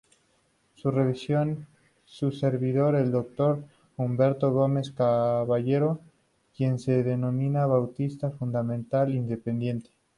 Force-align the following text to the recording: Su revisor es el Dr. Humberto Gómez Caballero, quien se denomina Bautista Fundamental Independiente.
Su 0.73 0.89
revisor 0.89 1.45
es 2.11 2.19
el 3.03 3.11
Dr. 3.11 3.59
Humberto 3.97 4.51
Gómez 4.51 4.89
Caballero, 4.89 5.99
quien 6.57 6.79
se 6.79 7.03
denomina 7.03 7.67
Bautista 7.67 8.31
Fundamental 8.31 9.13
Independiente. 9.13 9.91